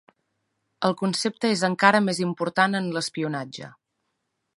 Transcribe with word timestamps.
El 0.87 0.95
concepte 1.01 1.51
és 1.57 1.63
encara 1.69 2.01
més 2.05 2.21
important 2.23 2.79
en 2.79 2.87
l'espionatge. 2.97 3.71